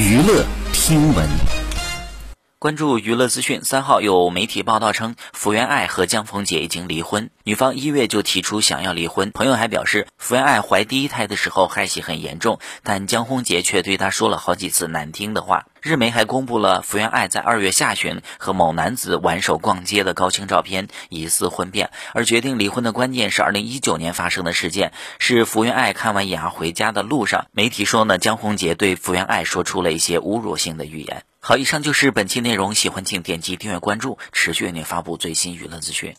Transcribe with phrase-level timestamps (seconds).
[0.00, 1.28] 娱乐听闻。
[2.58, 9.30] 关注娱乐资讯，三号有媒体报道称，福原爱和江宏杰已经离婚，女方一月就提出想要离婚。
[9.30, 15.66] 朋友还表示，福原爱怀第一胎的时候害喜很严重，但江宏杰却对她说了好几次难听的话。
[15.82, 21.90] 日媒还公布了福原爱在二月下旬和某男子挽手逛街的高清照片，疑似婚变。
[22.12, 31.24] 而决定离婚的关键是二零一九年发生的事件，是福原爱看完牙回家的路上，媒体说呢，江宏杰对福原爱说出了一些侮辱性的语言。
[31.40, 36.14] 好，以上就是本期内容，喜欢请点击订阅关注，持续为您发布最新娱乐资讯。